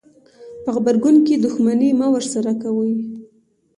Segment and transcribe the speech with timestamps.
[0.63, 2.93] په غبرګون کې دښمني مه ورسره کوئ.